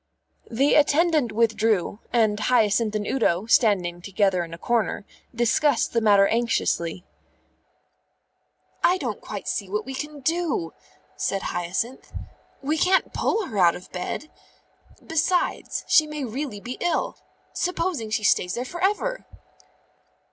The 0.49 0.73
attendant 0.73 1.31
withdrew, 1.31 1.99
and 2.11 2.39
Hyacinth 2.39 2.95
and 2.95 3.05
Udo, 3.05 3.45
standing 3.45 4.01
together 4.01 4.43
in 4.43 4.51
a 4.51 4.57
corner, 4.57 5.05
discussed 5.35 5.93
the 5.93 6.01
matter 6.01 6.25
anxiously. 6.27 7.03
"I 8.83 8.97
don't 8.97 9.21
quite 9.21 9.47
see 9.47 9.69
what 9.69 9.85
we 9.85 9.93
can 9.93 10.21
do," 10.21 10.73
said 11.15 11.43
Hyacinth. 11.43 12.11
"We 12.63 12.79
can't 12.79 13.13
pull 13.13 13.45
her 13.45 13.59
out 13.59 13.75
of 13.75 13.91
bed. 13.91 14.31
Besides, 15.05 15.85
she 15.87 16.07
may 16.07 16.23
really 16.23 16.59
be 16.59 16.77
ill. 16.79 17.17
Supposing 17.53 18.09
she 18.09 18.23
stays 18.23 18.55
there 18.55 18.65
for 18.65 18.83
ever!" 18.83 19.27